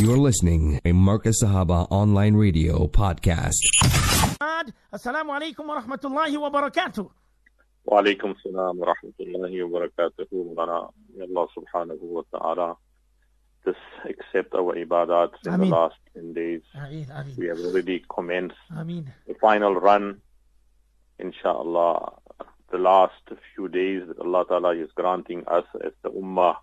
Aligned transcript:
You're 0.00 0.16
listening 0.16 0.80
a 0.84 0.92
Marcus 0.92 1.42
Sahaba 1.42 1.86
online 1.90 2.34
radio 2.34 2.86
podcast. 2.88 3.60
Assalamu 4.92 5.30
alaikum 5.38 5.66
wa 5.66 5.80
rahmatullahi 5.80 6.36
wa 6.40 6.50
barakatuh. 6.50 7.10
Wa 7.84 8.02
alaikum 8.02 8.34
salam 8.42 8.78
wa 8.78 8.94
rahmatullahi 8.94 9.68
wa 9.68 9.80
barakatuh. 9.80 10.90
May 11.16 11.24
Allah 11.24 11.46
subhanahu 11.56 12.00
wa 12.00 12.22
ta'ala 12.32 12.76
just 13.64 13.78
accept 14.08 14.54
our 14.54 14.74
ibadat 14.74 15.32
in 15.44 15.52
Ameen. 15.52 15.68
the 15.70 15.76
last 15.76 15.96
10 16.14 16.32
days. 16.32 16.62
Ameen, 16.74 17.06
We 17.36 17.46
have 17.48 17.58
already 17.60 18.02
commenced 18.08 18.56
the 18.70 19.34
final 19.40 19.74
run. 19.74 20.20
Inshallah, 21.18 22.14
the 22.72 22.78
last 22.78 23.20
few 23.54 23.68
days 23.68 24.02
that 24.08 24.18
Allah 24.18 24.46
Ta'ala 24.48 24.74
is 24.74 24.88
granting 24.94 25.44
us 25.46 25.64
as 25.84 25.92
the 26.02 26.10
Ummah 26.10 26.56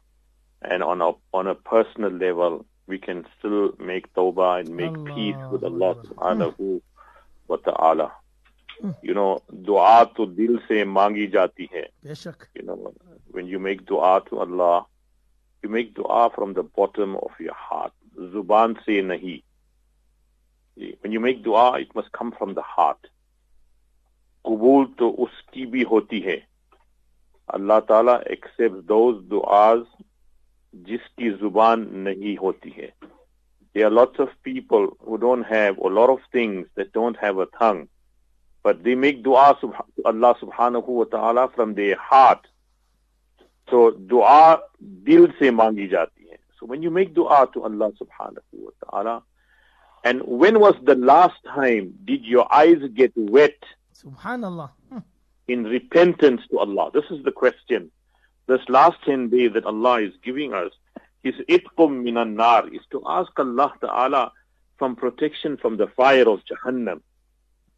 and 0.64 0.82
on 0.82 1.02
a, 1.02 1.12
on 1.34 1.46
a 1.46 1.54
personal 1.54 2.10
level, 2.12 2.66
we 2.88 2.98
can 2.98 3.26
still 3.38 3.74
make 3.80 4.14
tawbah 4.14 4.62
and 4.62 4.70
make 4.70 4.96
peace 5.16 5.36
with 5.52 5.64
Allah 5.64 5.96
subhanahu 6.04 6.56
hmm. 6.56 6.78
wa 7.48 7.58
ta'ala. 7.58 8.12
Hmm. 8.82 8.92
You 9.02 9.14
know, 9.14 9.42
dua 9.64 10.10
to 10.16 10.26
dil 10.26 10.60
se 10.68 10.84
mangi 10.84 11.32
jati 11.32 11.70
hai. 11.72 11.88
Beshak. 12.06 12.48
You 12.56 12.64
know, 12.64 12.94
when 13.32 13.48
you 13.48 13.60
make 13.60 13.86
dua 13.86 14.24
to 14.30 14.40
Allah, 14.40 14.86
you 15.62 15.70
make 15.70 15.94
dua 15.96 16.30
from 16.34 16.54
the 16.54 16.64
bottom 16.64 17.16
of 17.18 17.32
your 17.40 17.54
heart. 17.54 17.92
Zuban 18.18 18.78
se 18.86 19.02
nahi. 19.02 19.44
When 21.02 21.12
you 21.12 21.20
make 21.20 21.44
dua, 21.44 21.80
it 21.80 21.94
must 21.96 22.12
come 22.12 22.32
from 22.32 22.54
the 22.54 22.62
heart. 22.62 23.00
Kubul 24.46 24.96
to 24.98 25.12
uski 25.26 25.70
bhi 25.70 25.84
hoti 25.84 26.22
hai. 26.22 26.44
Allah 27.50 27.82
Ta'ala 27.88 28.24
accepts 28.30 28.86
those 28.88 29.24
du'as 29.24 29.86
jiski 30.76 31.38
zuban 31.40 32.04
nahi 32.04 32.38
hoti 32.38 32.70
hai. 32.72 32.94
There 33.74 33.86
are 33.86 33.92
lots 33.92 34.20
of 34.20 34.30
people 34.44 34.98
who 35.06 35.18
don't 35.18 35.44
have, 35.44 35.78
a 35.78 35.88
lot 35.88 36.10
of 36.10 36.20
things 36.32 36.68
that 36.76 36.94
don't 36.94 37.18
have 37.18 37.38
a 37.38 37.46
tongue, 37.46 37.88
but 38.64 38.84
they 38.84 38.96
make 38.96 39.24
dua 39.24 39.58
to 39.62 39.74
Allah 40.04 40.36
subhanahu 40.42 40.88
wa 40.88 41.04
ta'ala 41.04 41.50
from 41.56 41.76
their 41.76 41.96
heart. 41.96 42.48
So 43.70 43.92
dua 43.92 44.62
dil 45.04 45.28
se 45.40 45.50
mangi 45.52 45.92
jati 45.92 46.30
hai. 46.30 46.38
So 46.60 46.66
when 46.66 46.82
you 46.82 46.90
make 46.90 47.14
dua 47.14 47.50
to 47.54 47.64
Allah 47.64 47.92
subhanahu 47.92 48.54
wa 48.54 48.72
ta'ala, 48.84 49.24
and 50.04 50.22
when 50.24 50.60
was 50.60 50.76
the 50.84 50.96
last 50.96 51.36
time 51.46 51.94
did 52.06 52.24
your 52.24 52.52
eyes 52.54 52.82
get 52.94 53.12
wet 53.16 53.58
Subhanallah. 53.94 54.72
Hmm. 54.90 55.00
in 55.48 55.64
repentance 55.64 56.42
to 56.52 56.60
Allah? 56.60 56.92
This 56.94 57.06
is 57.10 57.24
the 57.24 57.32
question. 57.32 57.92
This 58.48 58.62
last 58.70 58.98
10 59.06 59.30
days 59.30 59.52
that 59.54 59.66
Allah 59.66 60.02
is 60.02 60.14
giving 60.24 60.54
us, 60.54 60.72
His 61.22 61.36
itqum 61.50 62.04
minan 62.04 62.36
nar, 62.36 62.68
is 62.74 62.82
to 62.92 63.04
ask 63.06 63.32
Allah 63.38 63.74
Ta'ala 63.82 64.32
from 64.78 64.96
protection 64.96 65.58
from 65.58 65.78
the 65.78 65.88
fire 65.88 66.28
of 66.30 66.42
Jahannam. 66.46 67.02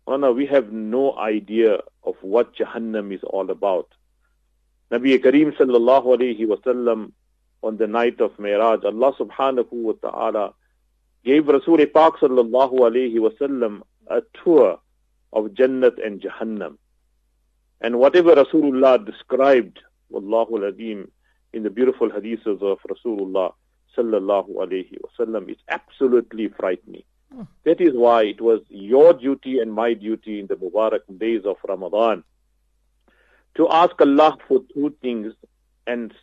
We 0.07 0.45
have 0.47 0.71
no 0.71 1.17
idea 1.17 1.79
of 2.03 2.15
what 2.21 2.55
Jahannam 2.55 3.13
is 3.13 3.23
all 3.23 3.49
about. 3.49 3.87
Nabi 4.91 5.17
Kareem 5.19 5.55
sallallahu 5.55 6.17
alayhi 6.17 6.47
wasallam 6.47 7.11
on 7.61 7.77
the 7.77 7.87
night 7.87 8.19
of 8.21 8.35
Miraj, 8.37 8.83
Allah 8.83 9.13
subhanahu 9.19 9.71
wa 9.71 9.93
ta'ala 10.01 10.53
gave 11.23 11.47
Rasul 11.47 11.85
Pak 11.85 12.17
sallallahu 12.17 12.79
alayhi 12.79 13.17
wasallam 13.17 13.81
a 14.07 14.21
tour 14.43 14.79
of 15.33 15.45
Jannat 15.47 16.03
and 16.03 16.21
Jahannam. 16.21 16.77
And 17.81 17.99
whatever 17.99 18.35
Rasulullah 18.35 19.05
described, 19.05 19.79
Wallahu 20.11 20.51
Adim, 20.71 21.09
in 21.53 21.63
the 21.63 21.69
beautiful 21.69 22.09
hadiths 22.09 22.45
of 22.45 22.59
Rasulullah 22.59 23.53
sallallahu 23.97 24.55
alayhi 24.55 24.97
wasallam, 25.03 25.49
is 25.49 25.57
absolutely 25.69 26.49
frightening. 26.49 27.03
Hmm. 27.33 27.43
That 27.63 27.81
is 27.81 27.93
why 27.93 28.23
it 28.23 28.41
was 28.41 28.61
your 28.69 29.13
duty 29.13 29.59
and 29.59 29.73
my 29.73 29.93
duty 29.93 30.39
in 30.39 30.47
the 30.47 30.55
Mubarak 30.55 31.01
days 31.17 31.43
of 31.45 31.57
Ramadan 31.67 32.23
to 33.55 33.67
ask 33.69 33.99
Allah 34.01 34.37
for 34.47 34.61
two 34.73 34.95
things 35.01 35.33
and 35.85 36.13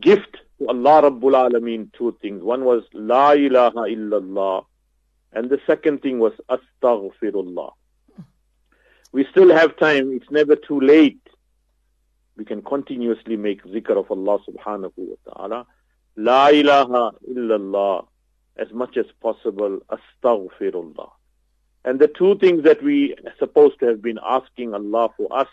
gift 0.00 0.36
to 0.58 0.68
Allah 0.68 1.10
Rabbul 1.10 1.50
Alameen 1.50 1.92
two 1.92 2.16
things. 2.22 2.42
One 2.42 2.64
was 2.64 2.84
La 2.92 3.32
ilaha 3.32 3.84
illallah 3.96 4.64
and 5.32 5.50
the 5.50 5.60
second 5.66 6.00
thing 6.02 6.18
was 6.18 6.32
Astaghfirullah. 6.48 7.72
Hmm. 8.16 8.22
We 9.12 9.26
still 9.30 9.54
have 9.54 9.76
time. 9.76 10.12
It's 10.12 10.30
never 10.30 10.56
too 10.56 10.80
late. 10.80 11.20
We 12.38 12.44
can 12.44 12.62
continuously 12.62 13.36
make 13.36 13.62
zikr 13.64 13.96
of 13.98 14.10
Allah 14.10 14.38
subhanahu 14.48 14.92
wa 14.96 15.16
ta'ala. 15.26 15.66
La 16.16 16.48
ilaha 16.48 17.10
illallah 17.28 18.06
as 18.56 18.72
much 18.72 18.96
as 18.96 19.06
possible. 19.20 19.80
Astaghfirullah. 19.90 21.10
And 21.84 21.98
the 21.98 22.08
two 22.08 22.38
things 22.38 22.62
that 22.64 22.82
we 22.82 23.14
are 23.26 23.34
supposed 23.38 23.80
to 23.80 23.86
have 23.86 24.00
been 24.02 24.18
asking 24.24 24.72
Allah 24.72 25.10
for 25.16 25.26
us, 25.36 25.48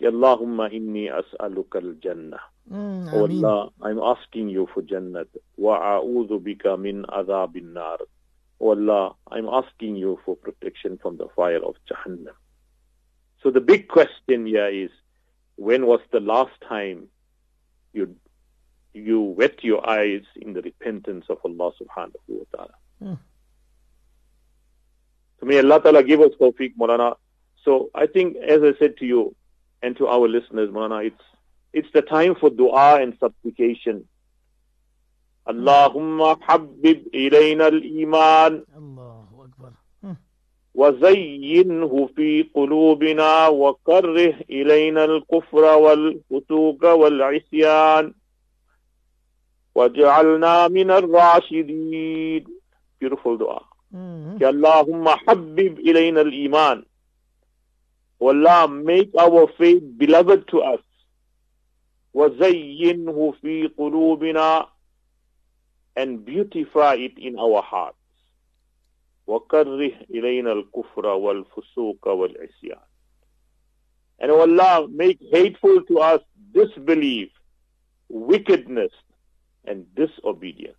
Allahumma 0.00 0.72
inni 0.72 1.10
as'aluka 1.12 1.76
al-jannah. 1.82 2.40
Mm, 2.72 3.12
Oh. 3.12 3.26
Allah, 3.26 3.70
I'm 3.82 3.98
asking 3.98 4.48
you 4.48 4.66
for 4.72 4.82
Jannah. 4.82 5.26
Wa 5.56 6.00
a'udhu 6.00 6.40
bika 6.40 6.78
min 6.80 7.04
adhabin 7.04 7.72
nar. 7.74 7.98
Oh 8.60 8.70
Allah, 8.70 9.14
I'm 9.30 9.46
asking 9.48 9.96
you 9.96 10.18
for 10.24 10.36
protection 10.36 10.98
from 11.02 11.16
the 11.18 11.28
fire 11.36 11.62
of 11.62 11.74
Jahannam. 11.90 12.34
So 13.42 13.50
the 13.50 13.60
big 13.60 13.88
question 13.88 14.46
here 14.46 14.68
is, 14.68 14.90
when 15.60 15.84
was 15.84 16.00
the 16.10 16.20
last 16.20 16.52
time 16.66 17.08
you 17.92 18.16
you 18.94 19.20
wet 19.20 19.62
your 19.62 19.88
eyes 19.88 20.22
in 20.36 20.54
the 20.54 20.62
repentance 20.62 21.26
of 21.28 21.36
Allah 21.44 21.70
subhanahu 21.80 22.28
wa 22.28 22.44
ta'ala? 22.52 22.74
Hmm. 22.98 23.14
So 25.38 25.46
may 25.46 25.58
Allah 25.58 25.82
ta'ala 25.82 26.02
give 26.02 26.22
us 26.22 26.32
tawfiq, 26.40 26.76
Maulana. 26.80 27.16
So 27.62 27.90
I 27.94 28.06
think, 28.06 28.36
as 28.38 28.62
I 28.62 28.72
said 28.78 28.96
to 28.98 29.06
you 29.06 29.36
and 29.82 29.94
to 29.98 30.08
our 30.08 30.26
listeners, 30.26 30.70
Maulana, 30.70 31.04
it's 31.06 31.24
it's 31.74 31.92
the 31.92 32.02
time 32.02 32.36
for 32.40 32.48
dua 32.48 33.02
and 33.02 33.12
supplication. 33.20 34.08
Allahumma 35.46 36.40
habbib 36.40 37.04
ilayna 37.12 37.68
al-iman. 37.68 38.64
Hmm. 38.74 39.29
وزينه 40.80 42.08
في 42.16 42.42
قلوبنا 42.54 43.48
وكره 43.48 44.34
إلينا 44.50 45.04
الكفر 45.04 45.64
والفتوك 45.76 46.82
والعصيان. 46.82 48.14
وجعلنا 49.74 50.68
من 50.68 50.90
الراشدين. 50.90 52.44
Beautiful 53.04 53.36
دعاء 53.38 53.64
يا 54.40 54.48
اللهم 54.48 55.08
حبب 55.08 55.78
إلينا 55.78 56.20
الإيمان 56.20 56.84
والله 58.20 58.66
make 58.66 59.12
our 59.20 59.48
faith 59.58 59.84
beloved 59.98 60.48
to 60.48 60.62
us. 60.62 60.84
وزينه 62.14 63.34
في 63.42 63.66
قلوبنا 63.78 64.66
and 65.96 66.24
beautify 66.24 66.94
it 66.94 67.18
in 67.18 67.38
our 67.38 67.62
heart. 67.62 67.99
وَكَرِّهْ 69.29 70.05
إِلَيْنَا 70.09 70.51
الْكُفْرَ 70.51 71.05
وَالْفُسُوقَ 71.05 72.07
وَالْعِصْيَانَ 72.07 72.85
And 74.19 74.31
O 74.31 74.41
Allah, 74.41 74.87
make 74.87 75.19
hateful 75.31 75.81
to 75.87 75.99
us 75.99 76.21
disbelief, 76.53 77.29
wickedness, 78.09 78.91
and 79.65 79.85
disobedience. 79.95 80.77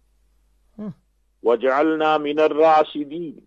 وَجَعَلْنَا 1.44 2.18
مِنَ 2.18 2.38
الرَّاشِدِينَ 2.38 3.42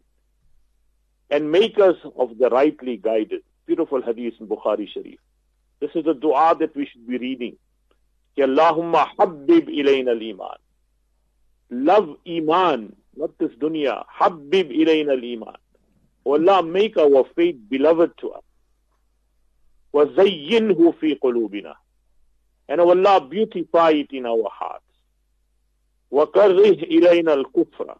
And 1.32 1.52
make 1.52 1.80
us 1.80 1.96
of 2.18 2.38
the 2.38 2.50
rightly 2.50 2.98
guided. 2.98 3.42
Beautiful 3.66 4.02
hadith 4.02 4.34
in 4.40 4.48
Bukhari 4.48 4.88
Sharif. 4.90 5.20
This 5.80 5.92
is 5.96 6.04
the 6.06 6.14
dua 6.14 6.56
that 6.60 6.76
we 6.76 6.86
should 6.86 7.08
be 7.08 7.18
reading. 7.18 7.56
Ya 8.36 8.46
Allahumma 8.48 9.08
habbib 9.18 9.68
ilayna 9.70 10.12
al-iman. 10.12 10.58
Love 11.72 12.18
iman, 12.28 12.96
not 13.16 13.38
this 13.38 13.52
dunya. 13.60 14.04
Habbib 14.20 14.72
ilayna 14.72 15.14
al-iman. 15.14 15.56
O 16.26 16.34
Allah, 16.34 16.64
make 16.64 16.98
our 16.98 17.26
faith 17.36 17.58
beloved 17.70 18.12
to 18.20 18.32
us. 18.32 18.44
وَزَيِّنْهُ 19.94 20.94
فِي 21.00 21.20
قُلُوبِنَا 21.20 21.74
And 22.68 22.82
O 22.82 22.90
Allah, 22.90 23.22
beautify 23.28 23.92
it 23.92 24.12
in 24.12 24.26
our 24.26 24.50
hearts. 24.52 24.84
وَكَرِّهْ 26.12 26.90
إِلَيْنَا 26.90 27.44
الْكُفْرَ 27.44 27.98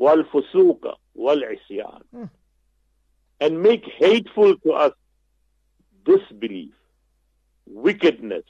وَالْفُسُوقَ 0.00 0.94
وَالْعِصْيَانَ 1.16 2.28
And 3.40 3.62
make 3.62 3.84
hateful 3.98 4.56
to 4.58 4.72
us 4.72 4.92
disbelief, 6.04 6.72
wickedness, 7.66 8.44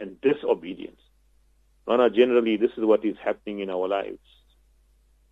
and 0.00 0.20
disobedience. 0.20 1.00
Nana, 1.86 2.10
generally, 2.10 2.56
this 2.56 2.70
is 2.76 2.84
what 2.84 3.04
is 3.04 3.16
happening 3.22 3.60
in 3.60 3.70
our 3.70 3.88
lives. 3.88 4.18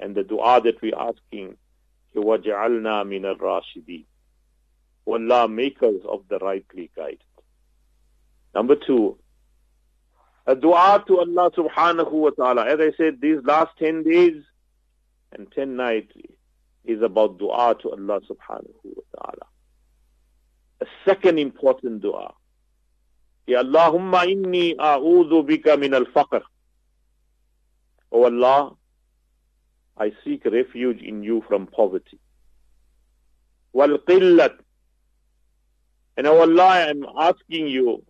And 0.01 0.15
the 0.15 0.23
dua 0.23 0.61
that 0.63 0.81
we're 0.83 0.99
asking, 0.99 1.57
وَجَعَلْنَا 2.15 3.05
مِنَ 3.05 3.37
الرَّاشِدِينَ 3.37 4.05
O 5.07 5.13
Allah, 5.15 5.49
make 5.49 5.83
us 5.83 5.95
of 6.09 6.25
the 6.29 6.39
rightly 6.39 6.91
guided. 6.97 7.21
Number 8.55 8.75
two, 8.75 9.19
a 10.47 10.55
dua 10.55 11.05
to 11.07 11.19
Allah 11.19 11.51
subhanahu 11.51 12.11
wa 12.11 12.31
ta'ala. 12.31 12.67
As 12.67 12.79
I 12.81 12.93
said, 12.97 13.21
these 13.21 13.39
last 13.45 13.77
10 13.79 14.03
days, 14.03 14.43
and 15.33 15.51
10 15.53 15.77
nights 15.77 16.13
is 16.85 17.03
about 17.03 17.39
dua 17.39 17.75
to 17.83 17.91
Allah 17.91 18.21
subhanahu 18.21 18.85
wa 18.85 19.03
ta'ala. 19.17 19.47
A 20.81 20.87
second 21.05 21.39
important 21.39 22.03
dua. 22.03 22.33
Ya 23.47 23.63
Allahumma 23.63 24.27
inni 24.27 24.77
a'udhu 24.77 25.47
bika 25.47 25.79
min 25.79 25.95
al-faqr. 25.95 26.43
Oh 28.13 28.25
Allah, 28.25 28.77
I 30.02 30.12
seek 30.24 30.46
refuge 30.46 31.00
in 31.04 31.22
you 31.22 31.44
from 31.48 31.68
poverty. 31.68 32.18
Qillat. 33.76 34.56
And 36.18 36.26
oh 36.26 36.40
Allah, 36.42 36.88
I'm 36.90 37.06
asking 37.18 37.68
you, 37.68 38.04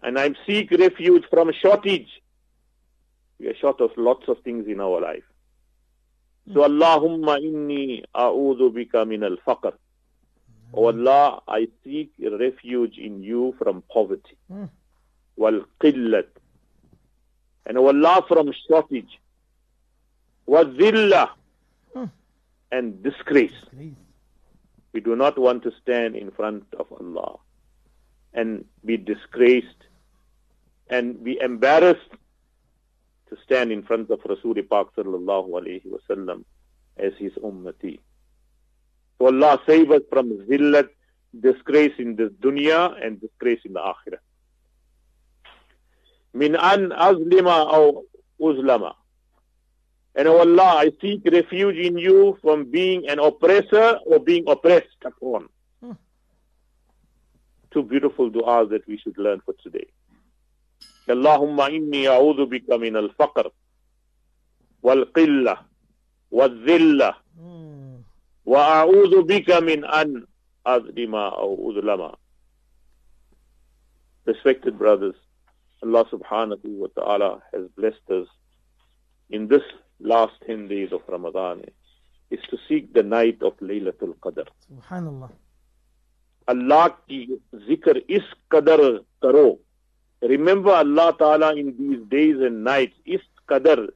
and 0.00 0.20
I 0.20 0.30
seek 0.46 0.70
refuge 0.70 1.24
from 1.28 1.50
shortage. 1.60 2.08
We 3.40 3.48
are 3.48 3.56
short 3.56 3.80
of 3.80 3.90
lots 3.96 4.28
of 4.28 4.38
things 4.44 4.68
in 4.68 4.80
our 4.80 5.00
life. 5.00 5.24
So 6.52 6.60
hmm. 6.62 6.70
Allahumma 6.70 7.34
inni 7.40 8.04
a'udhu 8.14 8.70
bika 8.76 9.04
min 9.06 9.24
al-faqr. 9.24 9.72
Hmm. 9.72 10.72
Oh 10.72 10.86
Allah, 10.86 11.42
I 11.48 11.66
seek 11.82 12.12
refuge 12.20 12.96
in 12.96 13.24
you 13.24 13.56
from 13.58 13.82
poverty. 13.92 14.36
Hmm. 14.48 14.66
Wal 15.36 15.64
qillat. 15.80 16.28
And 17.66 17.76
oh 17.76 17.88
Allah 17.88 18.24
from 18.28 18.52
shortage. 18.68 19.18
Wal 20.46 20.66
zillah. 20.76 21.30
Hmm. 21.94 22.04
And 22.70 23.02
disgrace. 23.02 23.52
We 24.92 25.00
do 25.00 25.16
not 25.16 25.38
want 25.38 25.62
to 25.64 25.72
stand 25.82 26.16
in 26.16 26.30
front 26.30 26.64
of 26.78 26.86
Allah 26.92 27.38
and 28.34 28.64
be 28.84 28.96
disgraced 28.96 29.82
and 30.88 31.22
be 31.24 31.38
embarrassed 31.40 32.10
to 33.30 33.36
stand 33.44 33.72
in 33.72 33.82
front 33.82 34.10
of 34.10 34.20
Rasul 34.28 34.54
Pak 34.54 34.94
sallallahu 34.96 35.48
alayhi 35.50 35.86
wasallam 35.86 36.44
as 36.98 37.12
his 37.18 37.32
ummati. 37.42 37.98
So 39.18 39.26
Allah 39.26 39.60
save 39.66 39.90
us 39.90 40.02
from 40.10 40.30
zillat, 40.46 40.88
disgrace 41.38 41.94
in 41.98 42.16
this 42.16 42.30
dunya 42.40 42.94
and 43.04 43.20
disgrace 43.20 43.60
in 43.64 43.72
the 43.72 43.80
akhirah. 43.80 44.18
Min 46.34 46.56
an 46.56 46.90
azlima 46.90 47.56
aw 47.72 47.92
uzlama. 48.40 48.94
And 50.14 50.28
O 50.28 50.38
Allah, 50.38 50.84
I 50.84 50.92
seek 51.00 51.22
refuge 51.24 51.76
in 51.76 51.96
you 51.96 52.36
from 52.42 52.70
being 52.70 53.08
an 53.08 53.18
oppressor 53.18 53.98
or 54.04 54.18
being 54.20 54.44
oppressed 54.46 55.00
upon. 55.04 55.48
Hmm. 55.82 55.92
Two 57.70 57.82
beautiful 57.82 58.30
du'as 58.30 58.68
that 58.70 58.86
we 58.86 58.98
should 58.98 59.16
learn 59.16 59.40
for 59.44 59.54
today. 59.62 59.86
Allahumma 61.08 61.70
inni 61.70 62.04
a'udhu 62.04 62.46
bika 62.46 62.78
min 62.78 62.94
al-faqr 62.96 63.50
wal-qillah 64.82 65.58
wal-dhillah 66.30 67.14
hmm. 67.38 67.96
wa 68.44 68.84
a'udhu 68.84 69.26
bika 69.26 69.64
min 69.64 69.84
an 69.84 70.26
adlima 70.66 71.32
aw 71.32 71.56
udlama. 71.56 72.14
Respected 74.26 74.78
brothers, 74.78 75.16
Allah 75.82 76.04
subhanahu 76.12 76.64
wa 76.64 76.86
ta'ala 76.94 77.42
has 77.52 77.66
blessed 77.76 78.08
us 78.10 78.28
in 79.30 79.48
this 79.48 79.62
last 80.01 80.33
10 80.45 80.67
days 80.67 80.91
of 80.91 81.01
Ramadan 81.07 81.63
is 82.29 82.39
to 82.49 82.57
seek 82.67 82.93
the 82.93 83.03
night 83.03 83.41
of 83.41 83.57
Laylatul 83.59 84.15
Qadr. 84.19 84.47
Subhanallah. 84.71 85.31
Allah 86.47 86.95
ki 87.07 87.39
zikr 87.69 88.03
is 88.07 88.23
qadar 88.49 88.99
karo. 89.21 89.59
Remember 90.21 90.71
Allah 90.71 91.13
Ta'ala 91.17 91.55
in 91.55 91.75
these 91.77 91.99
days 92.09 92.35
and 92.39 92.63
nights 92.63 92.95
is 93.05 93.21
qadar 93.49 93.89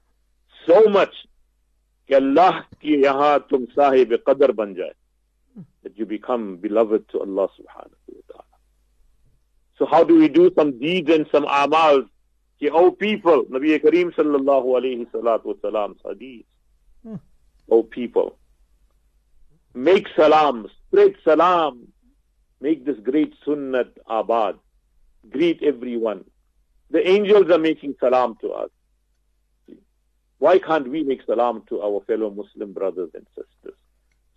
so 0.68 0.84
much 0.90 1.14
कि 2.10 2.16
अल्लाह 2.16 2.60
की 2.82 3.02
यहाँ 3.04 3.48
तुम 3.50 3.66
साहिब 3.76 4.18
कदर 4.28 4.52
बन 4.52 4.74
जाए 4.76 4.94
that 5.84 5.98
you 5.98 6.06
become 6.06 6.58
beloved 6.58 7.08
to 7.10 7.20
Allah 7.22 7.48
subhanahu 7.58 8.10
wa 8.10 8.22
ta'ala. 8.28 8.58
So 9.78 9.86
how 9.86 10.04
do 10.04 10.20
we 10.20 10.28
do 10.28 10.52
some 10.56 10.78
deeds 10.80 11.10
and 11.10 11.26
some 11.32 11.46
amals? 11.46 12.08
Ki, 12.59 12.71
oh 12.71 12.91
people, 12.91 13.45
Nabi 13.45 13.79
Kareem 13.83 14.15
sallallahu 14.15 14.79
alayhi 14.79 15.11
salatu 15.11 15.55
wasalam's 15.55 16.01
hadith. 16.07 16.47
Oh 17.69 17.83
people, 17.83 18.39
make 19.75 20.07
salam, 20.17 20.69
spread 20.87 21.17
salam, 21.25 21.89
make 22.61 22.85
this 22.87 22.99
great 23.03 23.35
sunnat 23.47 23.91
abad, 24.09 24.57
greet 25.29 25.63
everyone. 25.63 26.25
The 26.91 27.07
angels 27.07 27.51
are 27.51 27.59
making 27.59 27.97
salam 28.01 28.37
to 28.41 28.53
us. 28.53 28.71
Why 30.39 30.59
can't 30.59 30.89
we 30.89 31.03
make 31.03 31.23
salam 31.27 31.63
to 31.69 31.83
our 31.83 32.03
fellow 32.07 32.31
Muslim 32.31 32.73
brothers 32.73 33.11
and 33.15 33.27
sisters? 33.35 33.79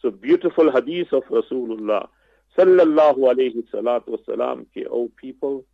So 0.02 0.12
beautiful 0.12 0.72
hadith 0.72 1.14
of 1.14 1.24
Rasulullah 1.26 2.08
sallallahu 2.58 3.18
alayhi 3.18 3.64
salatu 3.72 4.18
wasalam 4.18 4.66
ki, 4.74 4.88
oh 4.90 5.10
people, 5.16 5.66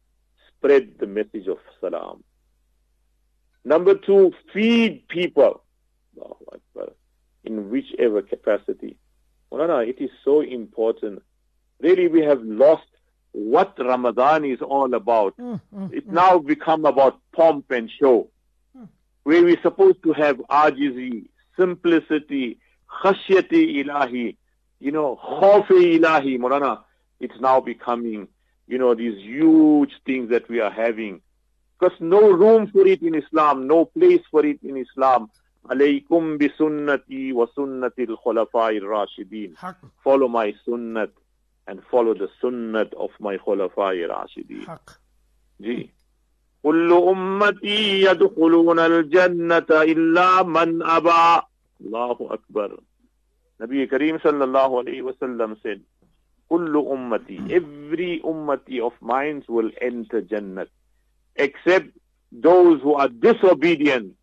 spread 0.50 1.00
the 1.00 1.07
message 1.07 1.47
of 1.47 1.57
salam. 1.80 2.24
Number 3.65 3.95
two, 3.95 4.31
feed 4.53 5.07
people. 5.07 5.63
Oh, 6.21 6.38
Akbar. 6.53 6.94
In 7.44 7.69
whichever 7.71 8.21
capacity. 8.21 8.95
Mulana, 9.51 9.88
it 9.88 10.00
is 10.00 10.12
so 10.23 10.41
important. 10.41 11.21
Really, 11.81 12.07
we 12.07 12.21
have 12.21 12.41
lost 12.44 12.88
what 13.31 13.73
Ramadan 13.77 14.45
is 14.45 14.62
all 14.62 14.94
about. 14.94 15.35
Mm, 15.38 15.59
mm, 15.73 15.89
mm. 15.89 15.94
It's 15.94 16.07
now 16.07 16.38
become 16.38 16.85
about 16.85 17.19
pomp 17.35 17.71
and 17.71 17.89
show. 17.91 18.29
Where 19.23 19.44
we're 19.44 19.62
supposed 19.63 20.03
to 20.03 20.13
have 20.13 20.38
ajizi, 20.38 21.29
simplicity, 21.57 22.59
khashyati 23.03 23.83
ilahi, 23.83 24.38
you 24.79 24.91
know, 24.91 25.19
khawfi 25.21 25.97
ilahi, 26.00 26.38
Mulana. 26.38 26.81
It's 27.19 27.39
now 27.39 27.59
becoming, 27.59 28.27
you 28.68 28.77
know, 28.77 28.94
these 28.94 29.18
huge 29.19 29.94
things 30.06 30.29
that 30.29 30.47
we 30.47 30.59
are 30.59 30.69
having 30.71 31.21
Because 31.78 31.99
no 32.00 32.31
room 32.31 32.67
for 32.69 32.87
it 32.87 33.02
in 33.02 33.14
Islam, 33.14 33.67
no 33.67 33.84
place 33.87 34.20
for 34.31 34.44
it 34.44 34.58
in 34.62 34.76
Islam. 34.76 35.31
Alaykum 35.69 36.38
bi 36.38 36.49
sunnati 36.58 37.32
wa 37.32 37.46
sunnati 37.56 38.08
al-khulafai 38.08 38.81
rashidin 38.81 39.56
Haq. 39.56 39.76
Follow 40.05 40.28
my 40.28 40.55
sunnat 40.67 41.11
and 41.67 41.82
follow 41.90 42.14
the 42.14 42.28
sunnat 42.43 42.93
of 42.94 43.11
my 43.20 43.37
khulafai 43.37 44.06
rashidin. 44.08 44.67
Haq. 44.67 44.99
Ji 45.61 45.90
كل 46.64 46.93
أمتي 46.93 48.00
يدخلون 48.05 48.78
الجنة 48.78 49.67
إلا 49.70 50.43
من 50.43 50.82
أبى 50.82 51.43
الله 51.81 52.17
أكبر 52.20 52.79
Nabi 53.60 53.84
Kareem 53.89 54.17
sallallahu 54.20 54.84
alayhi 54.84 55.00
wasallam 55.05 55.56
said 55.62 55.81
كل 56.50 56.77
أمتي 56.77 57.48
every 57.53 58.20
ummati 58.24 58.81
of 58.81 58.93
mine 59.00 59.43
will 59.48 59.70
enter 59.81 60.20
Jannat 60.22 60.69
except 61.36 61.89
those 62.32 62.81
who 62.82 62.94
are 62.94 63.08
disobedient 63.08 64.15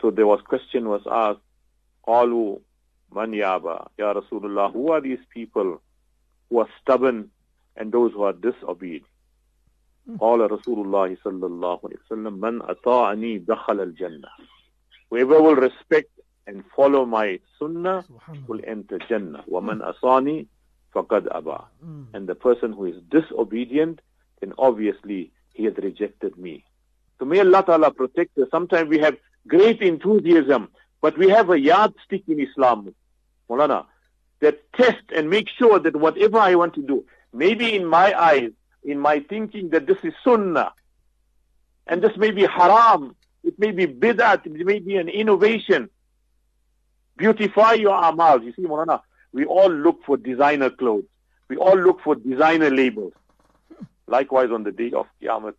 so 0.00 0.10
there 0.10 0.26
was 0.26 0.40
question 0.42 0.88
was 0.88 1.02
asked 1.10 1.40
قالوا 2.06 2.58
من 3.12 3.34
يابا 3.34 3.88
يا 3.98 4.12
رسول 4.12 4.46
الله 4.46 4.72
who 4.72 4.92
are 4.92 5.00
these 5.00 5.24
people 5.32 5.80
who 6.50 6.58
are 6.60 6.68
stubborn 6.82 7.30
and 7.76 7.92
those 7.92 8.12
who 8.12 8.22
are 8.22 8.32
disobedient 8.34 9.06
قال 10.20 10.50
رسول 10.52 10.78
الله 10.86 11.16
صلى 11.24 11.46
الله 11.46 11.80
عليه 11.84 11.96
وسلم 12.06 12.32
من 12.40 12.62
أطاعني 12.62 13.38
دخل 13.38 13.80
الجنة 13.80 14.28
whoever 15.10 15.40
will 15.40 15.56
respect 15.56 16.10
and 16.46 16.62
follow 16.76 17.06
my 17.06 17.38
sunnah 17.58 18.04
will 18.48 18.60
enter 18.66 18.98
Jannah 19.08 19.44
ومن 19.48 19.80
أصاني 19.82 20.46
فقد 20.92 21.28
أبى 21.28 21.58
and 22.14 22.26
the 22.26 22.34
person 22.34 22.72
who 22.72 22.84
is 22.84 22.96
disobedient 23.10 24.00
then 24.39 24.53
obviously 24.57 25.31
he 25.53 25.65
has 25.65 25.73
rejected 25.77 26.37
me. 26.37 26.63
So 27.19 27.25
may 27.25 27.39
Allah 27.39 27.63
Ta'ala 27.65 27.91
protect 27.91 28.37
us. 28.37 28.47
Sometimes 28.51 28.89
we 28.89 28.99
have 28.99 29.17
great 29.47 29.81
enthusiasm 29.81 30.69
but 31.01 31.17
we 31.17 31.29
have 31.29 31.49
a 31.49 31.59
yardstick 31.59 32.23
in 32.27 32.39
Islam 32.39 32.93
Mulana 33.49 33.85
that 34.41 34.71
test 34.73 35.03
and 35.15 35.29
make 35.29 35.49
sure 35.49 35.79
that 35.79 35.95
whatever 35.95 36.37
I 36.37 36.55
want 36.55 36.73
to 36.75 36.81
do 36.81 37.05
maybe 37.33 37.75
in 37.75 37.85
my 37.85 38.13
eyes 38.19 38.51
in 38.83 38.99
my 38.99 39.19
thinking 39.19 39.69
that 39.69 39.87
this 39.87 39.97
is 40.03 40.13
sunnah 40.23 40.71
and 41.87 42.01
this 42.01 42.15
may 42.17 42.31
be 42.31 42.45
haram 42.45 43.15
it 43.43 43.57
may 43.57 43.71
be 43.71 43.87
bid'at 43.87 44.45
it 44.45 44.65
may 44.65 44.79
be 44.79 44.97
an 44.97 45.09
innovation. 45.09 45.89
Beautify 47.17 47.73
your 47.73 47.95
amal 48.01 48.43
you 48.43 48.53
see 48.53 48.63
Mulana 48.63 49.01
we 49.31 49.45
all 49.45 49.69
look 49.69 50.03
for 50.05 50.17
designer 50.17 50.69
clothes. 50.71 51.05
We 51.49 51.57
all 51.57 51.77
look 51.77 52.01
for 52.01 52.15
designer 52.15 52.69
labels 52.69 53.13
likewise 54.09 54.49
on 54.51 54.63
the 54.63 54.71
day 54.71 54.91
of 54.91 55.05
Qiyamah 55.21 55.53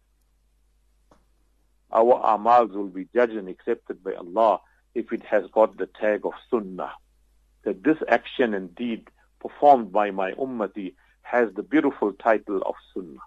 our 1.93 2.23
amals 2.39 2.73
will 2.73 2.87
be 2.87 3.09
judged 3.15 3.33
and 3.33 3.49
accepted 3.49 4.03
by 4.05 4.15
Allah 4.15 4.61
if 4.95 5.13
it 5.13 5.23
has 5.25 5.45
got 5.53 5.77
the 5.77 5.87
tag 5.87 6.25
of 6.25 6.33
sunnah 6.51 6.93
that 7.65 7.83
this 7.83 7.99
action 8.09 8.55
and 8.55 8.75
deed 8.75 9.09
performed 9.41 9.93
by 9.93 10.11
my 10.11 10.33
ummati 10.33 10.95
has 11.23 11.49
the 11.55 11.63
beautiful 11.63 12.13
title 12.13 12.63
of 12.63 12.75
sunnah 12.95 13.27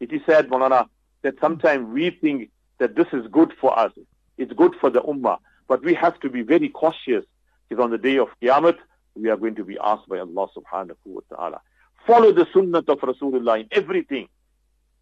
it 0.00 0.12
is 0.12 0.20
said 0.26 0.48
Molana 0.48 0.88
that 1.22 1.34
sometimes 1.40 1.88
we 1.92 2.10
think 2.10 2.50
that 2.78 2.94
this 2.94 3.06
is 3.12 3.26
good 3.28 3.52
for 3.60 3.78
us 3.78 3.92
It's 4.38 4.52
good 4.52 4.74
for 4.80 4.90
the 4.90 5.00
ummah. 5.02 5.38
But 5.68 5.82
we 5.82 5.94
have 5.94 6.18
to 6.20 6.28
be 6.28 6.42
very 6.42 6.68
cautious 6.68 7.24
because 7.68 7.82
on 7.82 7.90
the 7.90 7.98
day 7.98 8.18
of 8.18 8.28
Qiyamah, 8.40 8.76
we 9.14 9.30
are 9.30 9.36
going 9.36 9.54
to 9.56 9.64
be 9.64 9.78
asked 9.82 10.08
by 10.08 10.18
Allah 10.18 10.48
subhanahu 10.56 10.96
wa 11.06 11.20
ta'ala. 11.30 11.60
Follow 12.07 12.31
the 12.31 12.47
sunnah 12.53 12.79
of 12.79 12.99
Rasulullah 12.99 13.61
in 13.61 13.67
everything. 13.71 14.27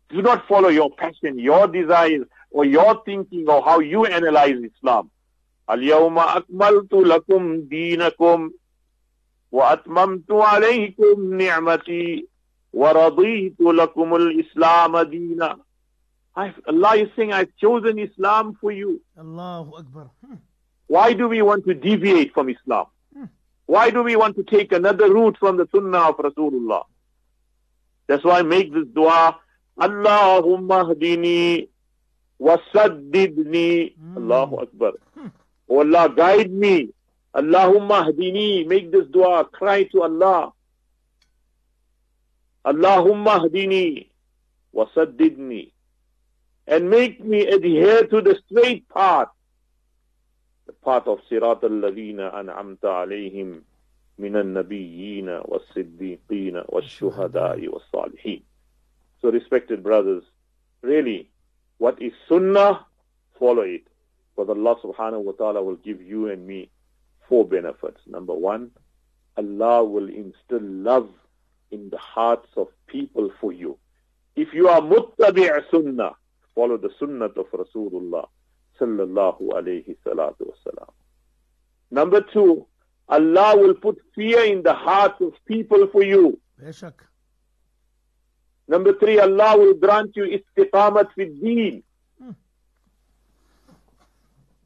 Do 0.09 0.21
not 0.21 0.47
follow 0.47 0.69
your 0.69 0.89
passion, 0.91 1.39
your 1.39 1.67
desires, 1.67 2.25
or 2.51 2.65
your 2.65 3.01
thinking, 3.05 3.45
or 3.47 3.61
how 3.63 3.79
you 3.79 4.05
analyze 4.05 4.55
Islam. 4.63 5.09
اليوم 5.69 6.19
أكملت 6.19 6.93
لكم 6.93 7.61
دينكم 7.61 8.51
وأتممت 9.51 10.31
عليكم 10.31 11.33
نعمتي 11.33 12.27
ورضيت 12.73 13.61
لكم 13.61 14.15
الإسلام 14.15 15.01
دينا 15.01 15.57
Allah 16.37 16.95
is 16.95 17.09
saying, 17.17 17.33
I've 17.33 17.53
chosen 17.57 17.99
Islam 17.99 18.57
for 18.61 18.71
you. 18.71 19.01
Allahu 19.17 19.75
Akbar. 19.75 20.09
Hmm. 20.25 20.35
Why 20.87 21.11
do 21.13 21.27
we 21.27 21.41
want 21.41 21.65
to 21.67 21.73
deviate 21.73 22.33
from 22.33 22.49
Islam? 22.49 22.85
Why 23.65 23.91
do 23.91 24.01
we 24.01 24.15
want 24.15 24.35
to 24.37 24.43
take 24.43 24.71
another 24.71 25.13
route 25.13 25.37
from 25.37 25.57
the 25.57 25.67
Sunnah 25.71 26.09
of 26.09 26.17
Rasulullah? 26.17 26.85
That's 28.06 28.24
why 28.24 28.38
I 28.40 28.42
make 28.42 28.72
this 28.72 28.86
dua. 28.92 29.38
Allahumma 29.78 30.94
hdini 30.94 31.68
wasaddidni. 32.40 33.96
Mm. 33.96 34.16
Allahu 34.16 34.60
Akbar. 34.60 34.92
Oh 35.68 35.78
Allah, 35.80 36.12
guide 36.14 36.50
me. 36.52 36.90
Allahumma 37.34 38.06
hdini. 38.08 38.66
Make 38.66 38.92
this 38.92 39.06
dua. 39.10 39.44
Cry 39.44 39.84
to 39.84 40.02
Allah. 40.02 40.52
Allahumma 42.64 43.48
hdini 43.48 44.08
wasaddidni. 44.74 45.70
And 46.66 46.88
make 46.90 47.22
me 47.24 47.46
adhere 47.46 48.06
to 48.06 48.20
the 48.20 48.38
straight 48.46 48.88
path. 48.88 49.28
The 50.66 50.72
path 50.72 51.06
of 51.06 51.18
Sirat 51.30 51.62
al-Ladina 51.62 52.32
an'amta 52.34 53.04
alayhim 53.04 53.62
من 54.17 54.35
النبيين 54.35 55.29
والصديقين 55.29 56.63
والشهداء 56.67 57.67
والصالحين. 57.67 58.43
So 59.21 59.31
respected 59.31 59.83
brothers, 59.83 60.23
really, 60.81 61.29
what 61.77 62.01
is 62.01 62.13
sunnah, 62.27 62.85
follow 63.37 63.63
it. 63.63 63.83
For 64.35 64.49
Allah 64.49 64.75
subhanahu 64.83 65.23
wa 65.23 65.31
ta'ala 65.33 65.61
will 65.63 65.75
give 65.75 66.01
you 66.01 66.29
and 66.29 66.47
me 66.47 66.69
four 67.27 67.45
benefits. 67.45 67.99
Number 68.07 68.33
one, 68.33 68.71
Allah 69.37 69.83
will 69.83 70.07
instill 70.09 70.61
love 70.61 71.09
in 71.71 71.89
the 71.89 71.97
hearts 71.97 72.49
of 72.57 72.67
people 72.87 73.31
for 73.39 73.51
you. 73.53 73.77
If 74.35 74.53
you 74.53 74.67
are 74.69 74.81
muttabi' 74.81 75.49
sunnah, 75.71 76.13
follow 76.55 76.77
the 76.77 76.89
sunnah 76.99 77.25
of 77.25 77.51
Rasulullah 77.51 78.27
sallallahu 78.79 79.49
alayhi 79.49 79.97
salatu 80.05 80.51
wasalam. 80.51 80.89
Number 81.91 82.21
two, 82.21 82.65
Allah 83.08 83.56
will 83.56 83.74
put 83.74 84.00
fear 84.14 84.44
in 84.44 84.62
the 84.62 84.74
hearts 84.74 85.20
of 85.20 85.32
people 85.46 85.86
for 85.88 86.02
you. 86.02 86.38
Number 88.66 88.94
three, 88.94 89.18
Allah 89.18 89.58
will 89.58 89.74
grant 89.74 90.16
you 90.16 90.24
istiqamat 90.24 91.12
fi 91.14 91.26
deen. 91.26 91.82
Hmm. 92.18 92.30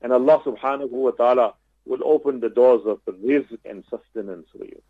And 0.03 0.13
Allah 0.13 0.41
subhanahu 0.47 0.91
wa 0.91 1.11
ta'ala 1.11 1.55
will 1.85 2.05
open 2.05 2.39
the 2.39 2.49
doors 2.49 2.83
of 2.87 3.01
rizq 3.07 3.59
and 3.65 3.83
sustenance 3.91 4.47
for 4.57 4.65
you. 4.65 4.81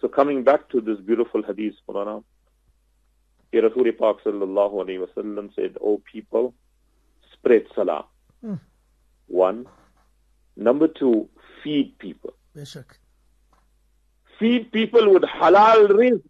So 0.00 0.08
coming 0.08 0.44
back 0.44 0.68
to 0.70 0.82
this 0.82 0.98
beautiful 1.00 1.42
hadith, 1.42 1.74
Qur'an, 1.86 2.22
Rasul 3.54 3.92
Pak 3.92 4.22
sallallahu 4.24 4.74
alayhi 4.84 5.00
wa 5.00 5.06
sallam 5.16 5.54
said, 5.54 5.78
O 5.80 6.02
people, 6.12 6.52
spread 7.32 7.64
salah. 7.74 8.04
Hmm. 8.42 8.56
One. 9.28 9.66
Number 10.56 10.88
two, 10.88 11.28
feed 11.62 11.98
people. 11.98 12.34
Feed 14.38 14.72
people 14.72 15.12
with 15.12 15.22
halal 15.22 15.88
rizq. 15.88 16.22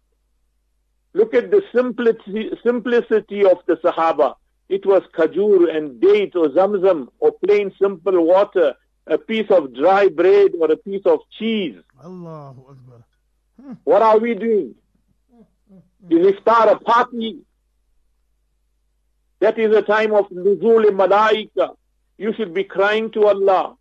Look 1.13 1.33
at 1.33 1.49
the 1.49 1.61
simplicity, 1.73 2.51
simplicity 2.63 3.45
of 3.45 3.57
the 3.67 3.75
Sahaba. 3.77 4.35
It 4.67 4.85
was 4.85 5.03
kajur 5.17 5.75
and 5.75 6.01
date 6.01 6.35
or 6.35 6.49
zamzam 6.49 7.07
or 7.19 7.31
plain 7.45 7.71
simple 7.81 8.25
water, 8.25 8.73
a 9.07 9.17
piece 9.17 9.49
of 9.49 9.73
dry 9.73 10.09
bread 10.09 10.51
or 10.59 10.71
a 10.71 10.75
piece 10.77 11.05
of 11.05 11.19
cheese. 11.37 11.77
Allahu 12.03 12.61
Akbar. 12.71 13.05
Hmm. 13.61 13.73
What 13.83 14.01
are 14.01 14.17
we 14.17 14.33
doing? 14.33 14.75
Is 16.09 16.33
iftar 16.33 16.71
a 16.71 16.79
party? 16.79 17.39
That 19.39 19.57
is 19.57 19.75
a 19.75 19.81
time 19.81 20.13
of 20.13 20.29
nuzul 20.29 20.85
malaika. 20.89 21.75
You 22.17 22.33
should 22.33 22.53
be 22.53 22.63
crying 22.63 23.11
to 23.11 23.27
Allah. 23.27 23.75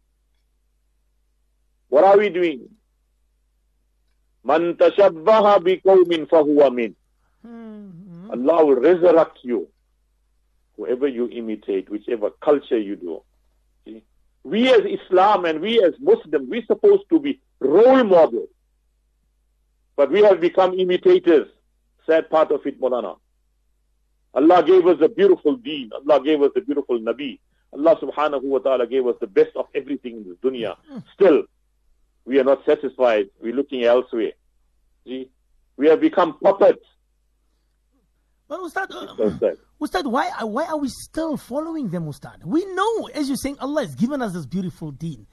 What 1.94 2.02
are 2.02 2.18
we 2.18 2.28
doing? 2.28 2.68
Man 4.42 4.74
tashabbaha 4.74 5.60
biqawmin 5.62 6.26
fahuwa 6.26 6.74
min. 6.74 6.96
Mm-hmm. 7.46 8.32
Allah 8.32 8.64
will 8.66 8.74
resurrect 8.80 9.38
you. 9.44 9.68
Whoever 10.76 11.06
you 11.06 11.28
imitate, 11.28 11.88
whichever 11.88 12.30
culture 12.30 12.80
you 12.80 12.96
do. 12.96 13.22
See? 13.84 14.02
We 14.42 14.72
as 14.74 14.80
Islam 14.80 15.44
and 15.44 15.60
we 15.60 15.80
as 15.84 15.92
Muslims, 16.00 16.48
we're 16.50 16.66
supposed 16.66 17.04
to 17.10 17.20
be 17.20 17.38
role 17.60 18.02
models. 18.02 18.48
But 19.94 20.10
we 20.10 20.20
have 20.24 20.40
become 20.40 20.74
imitators. 20.76 21.46
Sad 22.08 22.28
part 22.28 22.50
of 22.50 22.66
it, 22.66 22.80
Molana. 22.80 23.18
Allah 24.34 24.64
gave 24.64 24.84
us 24.88 24.98
a 25.00 25.08
beautiful 25.08 25.54
deen. 25.58 25.92
Allah 25.94 26.20
gave 26.24 26.42
us 26.42 26.50
a 26.56 26.60
beautiful 26.60 26.98
Nabi. 26.98 27.38
Allah 27.72 27.94
subhanahu 28.02 28.42
wa 28.42 28.58
ta'ala 28.58 28.88
gave 28.88 29.06
us 29.06 29.14
the 29.20 29.28
best 29.28 29.54
of 29.54 29.66
everything 29.76 30.16
in 30.16 30.24
this 30.24 30.38
dunya. 30.42 30.74
Hmm. 30.88 30.98
Still, 31.14 31.44
we 32.24 32.38
are 32.38 32.44
not 32.44 32.64
satisfied. 32.64 33.30
We're 33.40 33.54
looking 33.54 33.84
elsewhere. 33.84 34.32
See? 35.06 35.30
We 35.76 35.88
have 35.88 36.00
become 36.00 36.38
puppets. 36.38 36.84
But 38.48 38.60
Ustad, 38.60 38.90
uh, 38.90 39.54
Ustad, 39.80 40.06
why, 40.06 40.30
why 40.42 40.66
are 40.66 40.76
we 40.76 40.88
still 40.88 41.36
following 41.36 41.88
them, 41.88 42.06
Ustad? 42.06 42.44
We 42.44 42.64
know, 42.66 43.08
as 43.14 43.28
you're 43.28 43.36
saying, 43.36 43.56
Allah 43.58 43.82
has 43.82 43.94
given 43.94 44.22
us 44.22 44.32
this 44.32 44.46
beautiful 44.46 44.90
deen. 44.90 45.26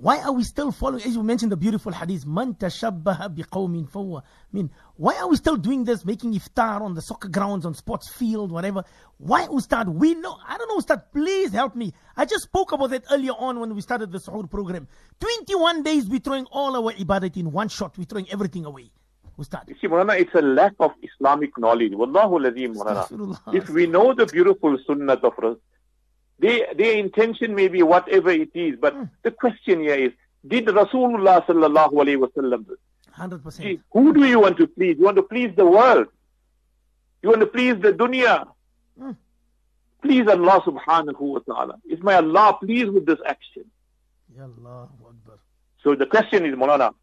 Why 0.00 0.20
are 0.20 0.30
we 0.32 0.44
still 0.44 0.70
following, 0.70 1.02
as 1.02 1.16
you 1.16 1.24
mentioned 1.24 1.50
the 1.50 1.56
beautiful 1.56 1.90
hadith, 1.90 2.24
man 2.24 2.54
tashabbaha 2.54 3.34
biqawmin 3.34 3.90
fawwa 3.90 4.22
min. 4.52 4.70
Why 4.94 5.16
are 5.16 5.28
we 5.28 5.34
still 5.34 5.56
doing 5.56 5.82
this, 5.82 6.04
making 6.04 6.34
iftar 6.34 6.82
on 6.82 6.94
the 6.94 7.02
soccer 7.02 7.28
grounds, 7.28 7.66
on 7.66 7.74
sports 7.74 8.08
field, 8.08 8.52
whatever? 8.52 8.84
Why, 9.16 9.48
Ustad? 9.48 9.88
We 9.88 10.14
know, 10.14 10.36
I 10.46 10.56
don't 10.56 10.68
know, 10.68 10.76
Ustad, 10.76 11.10
please 11.12 11.50
help 11.52 11.74
me. 11.74 11.92
I 12.16 12.26
just 12.26 12.44
spoke 12.44 12.70
about 12.70 12.90
that 12.90 13.06
earlier 13.10 13.32
on 13.32 13.58
when 13.58 13.74
we 13.74 13.80
started 13.80 14.12
the 14.12 14.18
Suhoor 14.18 14.48
program. 14.48 14.86
21 15.18 15.82
days 15.82 16.06
we're 16.06 16.20
throwing 16.20 16.46
all 16.52 16.76
our 16.76 16.92
ibadat 16.92 17.36
in 17.36 17.50
one 17.50 17.68
shot, 17.68 17.98
we're 17.98 18.04
throwing 18.04 18.30
everything 18.30 18.66
away. 18.66 18.92
Ustad. 19.36 19.64
You 19.66 19.74
see, 19.80 19.88
Murana, 19.88 20.16
it's 20.20 20.34
a 20.34 20.42
lack 20.42 20.74
of 20.78 20.92
Islamic 21.02 21.58
knowledge. 21.58 21.92
Wallahu 21.92 22.38
lazim, 22.38 22.76
Murana. 22.76 23.40
If 23.52 23.68
we 23.68 23.88
know 23.88 24.14
the 24.14 24.26
beautiful 24.26 24.78
sunnah 24.86 25.14
of 25.14 25.58
they, 26.38 26.66
their 26.76 26.96
intention 26.96 27.54
may 27.54 27.68
be 27.68 27.82
whatever 27.82 28.30
it 28.30 28.50
is, 28.54 28.78
but 28.80 28.94
hmm. 28.94 29.04
the 29.22 29.30
question 29.30 29.80
here 29.80 29.94
is, 29.94 30.12
did 30.46 30.66
Rasulullah 30.66 31.44
sallallahu 31.46 31.92
alayhi 31.92 32.28
wasallam 32.28 32.64
100%. 33.18 33.80
who 33.92 34.12
do 34.12 34.24
you 34.24 34.38
want 34.40 34.56
to 34.58 34.66
please? 34.68 34.96
You 34.98 35.04
want 35.04 35.16
to 35.16 35.22
please 35.24 35.52
the 35.56 35.66
world. 35.66 36.06
You 37.22 37.30
want 37.30 37.40
to 37.40 37.46
please 37.46 37.74
the 37.80 37.92
dunya. 37.92 38.46
Hmm. 38.98 39.12
Please 40.02 40.28
Allah 40.28 40.62
subhanahu 40.64 41.20
wa 41.20 41.40
ta'ala. 41.40 41.74
Is 41.90 42.00
my 42.00 42.14
Allah 42.14 42.56
pleased 42.62 42.90
with 42.90 43.06
this 43.06 43.18
action? 43.26 43.64
Ya 44.36 44.44
Allah 44.44 44.88
Akbar. 45.04 45.38
So 45.82 45.96
the 45.96 46.06
question 46.06 46.46
is, 46.46 46.54
Mulana, 46.54 46.94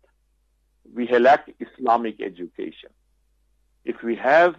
we 0.94 1.08
lack 1.20 1.52
Islamic 1.60 2.22
education. 2.22 2.90
If 3.84 4.02
we 4.02 4.16
have 4.16 4.56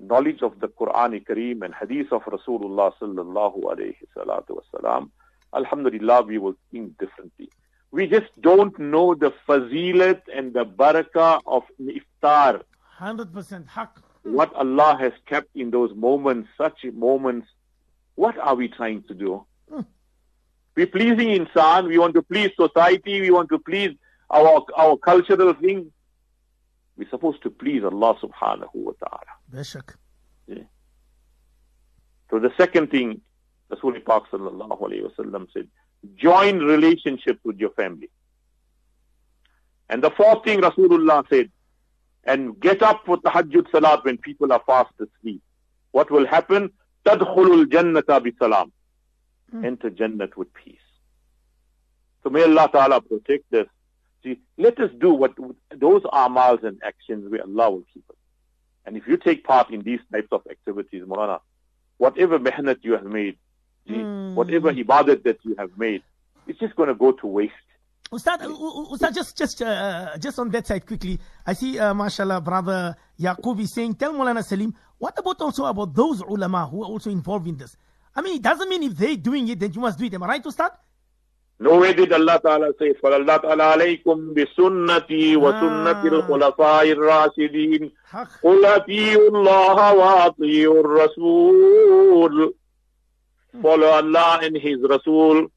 knowledge 0.00 0.42
of 0.42 0.58
the 0.60 0.68
Quran 0.68 1.24
Kareem 1.26 1.62
and 1.62 1.74
Hadith 1.74 2.12
of 2.12 2.22
Rasulullah 2.24 2.92
sallallahu 3.00 3.62
alayhi 3.64 3.96
salatu 4.16 4.60
wasalam, 4.60 5.10
Alhamdulillah, 5.54 6.22
we 6.22 6.38
will 6.38 6.54
think 6.70 6.98
differently. 6.98 7.48
We 7.90 8.06
just 8.06 8.28
don't 8.40 8.78
know 8.78 9.14
the 9.14 9.32
fazilat 9.48 10.22
and 10.34 10.52
the 10.52 10.66
barakah 10.66 11.40
of 11.46 11.62
iftar. 11.80 12.62
100% 13.00 13.66
haq. 13.68 13.98
What 14.24 14.52
Allah 14.54 14.96
has 15.00 15.12
kept 15.26 15.56
in 15.56 15.70
those 15.70 15.94
moments, 15.94 16.50
such 16.58 16.84
moments, 16.92 17.48
what 18.14 18.36
are 18.36 18.54
we 18.54 18.68
trying 18.68 19.04
to 19.04 19.14
do? 19.14 19.46
Hmm. 19.72 19.82
We're 20.76 20.86
pleasing 20.86 21.28
insan, 21.28 21.88
we 21.88 21.98
want 21.98 22.14
to 22.14 22.22
please 22.22 22.50
society, 22.60 23.20
we 23.20 23.30
want 23.30 23.48
to 23.50 23.58
please 23.58 23.96
our, 24.30 24.66
our 24.76 24.96
cultural 24.98 25.54
things. 25.54 25.86
We're 26.98 27.08
supposed 27.08 27.42
to 27.44 27.50
please 27.50 27.84
Allah 27.84 28.16
subhanahu 28.20 28.74
wa 28.74 28.92
ta'ala. 28.98 29.32
Bashak. 29.52 29.94
Yeah. 30.46 30.64
So 32.30 32.38
the 32.40 32.50
second 32.58 32.90
thing, 32.90 33.20
Rasul 33.70 33.92
Pak 34.00 34.24
sallallahu 34.32 34.80
alayhi 34.82 35.04
wa 35.04 35.10
sallam 35.18 35.46
said, 35.54 35.68
join 36.16 36.58
relationships 36.58 37.40
with 37.44 37.58
your 37.58 37.70
family. 37.70 38.10
And 39.88 40.02
the 40.02 40.10
fourth 40.10 40.44
thing 40.44 40.60
Rasulullah 40.60 41.24
said, 41.30 41.50
and 42.24 42.58
get 42.60 42.82
up 42.82 43.02
for 43.06 43.16
tahajjud 43.18 43.70
salat 43.70 44.04
when 44.04 44.18
people 44.18 44.52
are 44.52 44.62
fast 44.66 44.92
asleep. 45.00 45.40
What 45.92 46.10
will 46.10 46.26
happen? 46.26 46.70
Tadkhulul 47.06 47.66
jannata 47.66 48.22
bi 48.22 48.32
salam. 48.38 48.72
mm. 49.54 49.64
enter 49.64 49.90
Jannat 49.90 50.36
with 50.36 50.52
peace. 50.52 50.76
So 52.22 52.30
may 52.30 52.42
Allah 52.42 52.68
Ta'ala 52.72 53.00
protect 53.00 53.52
us. 53.54 53.66
See, 54.22 54.40
let 54.56 54.78
us 54.80 54.90
do 54.98 55.12
what 55.14 55.32
those 55.74 56.02
amals 56.02 56.64
and 56.64 56.80
actions 56.84 57.30
where 57.30 57.42
Allah 57.42 57.70
will 57.70 57.84
keep 57.92 58.04
us. 58.10 58.16
And 58.84 58.96
if 58.96 59.06
you 59.06 59.16
take 59.16 59.44
part 59.44 59.70
in 59.70 59.82
these 59.82 60.00
types 60.12 60.28
of 60.32 60.42
activities, 60.50 61.04
Morana, 61.06 61.40
whatever 61.98 62.38
mehnat 62.38 62.78
you 62.82 62.92
have 62.92 63.04
made, 63.04 63.36
mm. 63.88 64.34
whatever 64.34 64.72
ibadat 64.72 65.22
that 65.24 65.38
you 65.44 65.54
have 65.58 65.70
made, 65.76 66.02
it's 66.46 66.58
just 66.58 66.74
going 66.74 66.88
to 66.88 66.94
go 66.94 67.12
to 67.12 67.26
waste. 67.26 67.52
Ustad, 68.10 68.40
Ustad, 68.40 69.14
just 69.14 69.36
just 69.36 69.60
uh, 69.60 70.16
just 70.18 70.38
on 70.38 70.48
that 70.50 70.66
side 70.66 70.86
quickly. 70.86 71.20
I 71.46 71.52
see, 71.52 71.78
uh, 71.78 71.92
mashallah, 71.92 72.40
brother 72.40 72.96
Yaqub 73.20 73.60
is 73.60 73.74
saying, 73.74 73.96
tell 73.96 74.14
Mulana 74.14 74.42
Salim, 74.42 74.74
what 74.96 75.18
about 75.18 75.40
also 75.42 75.66
about 75.66 75.94
those 75.94 76.22
ulama 76.22 76.66
who 76.66 76.82
are 76.82 76.88
also 76.88 77.10
involved 77.10 77.46
in 77.46 77.58
this? 77.58 77.76
I 78.16 78.22
mean, 78.22 78.36
it 78.36 78.42
doesn't 78.42 78.68
mean 78.68 78.82
if 78.84 78.96
they're 78.96 79.16
doing 79.16 79.46
it, 79.48 79.60
then 79.60 79.74
you 79.74 79.80
must 79.80 79.98
do 79.98 80.06
it. 80.06 80.14
Am 80.14 80.22
I 80.22 80.28
right, 80.28 80.46
Ustad? 80.46 80.70
Did 81.60 82.12
Allah 82.12 82.38
Ta'ala 82.40 82.72
say, 82.78 82.94
فَلَلَّهَ 83.02 83.36
تَعَالَى 83.36 83.62
عَلَيْكُمْ 83.62 84.34
بِسُنَّتِي 84.34 85.36
وَسُنَّةِ 85.36 86.02
الْخُلَفَاءِ 86.04 86.92
الرَّاشِدِينَ. 86.92 87.90
قُلْ 88.44 88.64
أَطِيعُوا 88.66 89.28
اللَّهَ 89.28 89.94
وَأَطِيعُوا 89.94 90.80
الرَّسُولَ. 90.80 92.54
Follow 93.60 93.90
Allah 93.90 94.38
and 94.42 94.56
His 94.56 94.78
Rasul. 94.88 95.50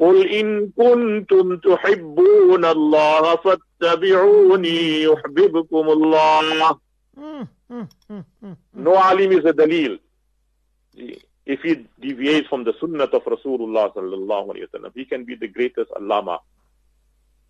قل 0.00 0.28
إن 0.28 0.70
كنتم 0.78 1.56
تحبون 1.56 2.64
الله 2.64 3.36
فاتبعوني 3.36 5.02
يحببكم 5.02 5.88
الله. 5.88 6.78
No 8.74 8.94
alim 8.96 9.32
is 9.32 9.44
a 9.44 9.52
dalil. 9.52 9.98
If 11.48 11.62
he 11.62 11.86
deviates 11.98 12.46
from 12.46 12.64
the 12.64 12.74
sunnah 12.78 13.04
of 13.04 13.24
Rasulullah 13.24 13.94
sallallahu 13.94 14.54
alayhi 14.54 14.82
wa 14.82 14.90
he 14.94 15.06
can 15.06 15.24
be 15.24 15.34
the 15.34 15.48
greatest 15.48 15.90
allama. 15.92 16.40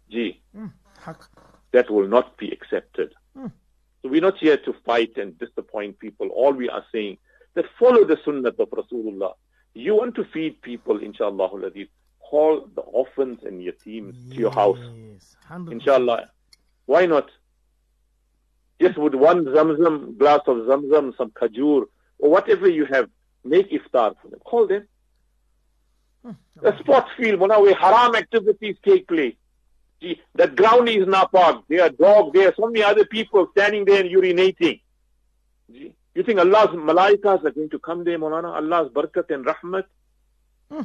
Gee, 0.09 0.41
that 1.73 1.91
will 1.91 2.07
not 2.07 2.39
be 2.39 2.49
accepted. 2.51 3.13
So 3.35 4.09
we're 4.09 4.21
not 4.21 4.39
here 4.39 4.57
to 4.57 4.73
fight 4.87 5.17
and 5.17 5.37
disappoint 5.37 5.99
people. 5.99 6.29
All 6.29 6.53
we 6.53 6.69
are 6.69 6.85
saying 6.93 7.19
that 7.55 7.65
follow 7.77 8.05
the 8.05 8.17
sunnah 8.25 8.51
of 8.51 8.71
Rasulullah. 8.71 9.33
You 9.75 9.97
want 9.97 10.15
to 10.15 10.25
feed 10.33 10.63
people, 10.63 11.01
inshallah, 11.01 11.51
call 12.21 12.69
the 12.77 12.83
orphans 12.83 13.41
and 13.45 13.61
yateems 13.61 14.15
yes, 14.15 14.35
to 14.35 14.37
your 14.37 14.53
house. 14.53 14.79
100%. 15.51 15.73
Inshallah. 15.73 16.31
Why 16.87 17.07
not? 17.07 17.29
Just 18.81 18.97
with 18.97 19.15
one 19.15 19.45
zamzam, 19.45 20.17
glass 20.17 20.43
of 20.47 20.59
zamzam, 20.59 21.17
some 21.17 21.31
kajur, 21.31 21.87
or 22.21 22.31
whatever 22.31 22.69
you 22.69 22.85
have, 22.87 23.11
make 23.45 23.71
iftar 23.71 24.15
for 24.21 24.29
them. 24.29 24.41
Call 24.45 24.67
them. 24.67 24.87
Hmm. 26.25 26.33
The 26.61 26.79
sports 26.79 27.09
field, 27.17 27.41
where 27.41 27.75
haram 27.75 28.15
activities 28.15 28.77
take 28.85 29.07
place. 29.09 29.35
See, 30.01 30.21
that 30.35 30.55
ground 30.55 30.89
is 30.89 31.07
napak. 31.07 31.63
There 31.69 31.83
are 31.83 31.91
dogs. 31.91 32.33
There 32.33 32.49
are 32.49 32.55
so 32.57 32.67
many 32.67 32.83
other 32.83 33.05
people 33.05 33.49
standing 33.53 33.85
there 33.85 34.01
and 34.01 34.11
urinating. 34.11 34.81
See, 35.71 35.95
you 36.15 36.23
think 36.23 36.39
Allah's 36.39 36.69
malaikas 36.71 37.45
are 37.45 37.51
going 37.51 37.71
to 37.71 37.79
come 37.79 38.05
there, 38.05 38.19
Maulana? 38.19 38.55
Allah's 38.57 38.91
barakat 38.93 39.31
and 39.31 39.45
rahmat? 39.45 39.85
Hmm. 40.71 40.83